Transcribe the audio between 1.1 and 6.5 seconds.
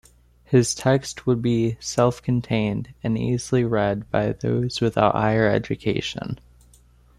would be self-contained and easily read by those without higher education.